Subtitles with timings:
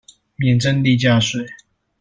[0.35, 1.47] 免徵地價稅